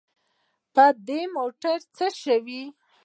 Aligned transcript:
په 0.73 0.85
دې 1.07 1.21
موټر 1.35 1.77
څه 1.95 2.05
شوي. 2.23 2.63